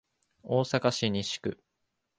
[0.41, 1.59] 大阪市西区